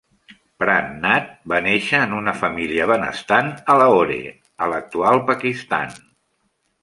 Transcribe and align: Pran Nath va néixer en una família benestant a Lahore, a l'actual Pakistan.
Pran 0.61 0.87
Nath 1.01 1.27
va 1.53 1.59
néixer 1.65 1.99
en 2.05 2.15
una 2.19 2.33
família 2.39 2.87
benestant 2.93 3.53
a 3.73 3.77
Lahore, 3.81 4.19
a 4.67 4.71
l'actual 4.73 5.23
Pakistan. 5.31 5.95